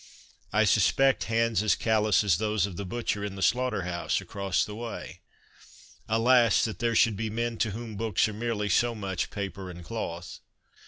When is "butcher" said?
2.87-3.23